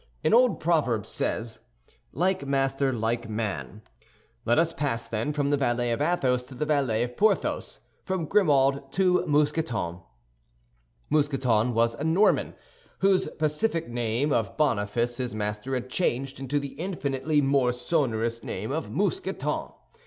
[0.23, 1.59] An old proverb says,
[2.11, 3.83] "Like master, like man."
[4.45, 8.25] Let us pass, then, from the valet of Athos to the valet of Porthos, from
[8.25, 9.99] Grimaud to Mousqueton.
[11.11, 12.55] Mousqueton was a Norman,
[13.01, 18.71] whose pacific name of Boniface his master had changed into the infinitely more sonorous name
[18.71, 19.67] of Mousqueton.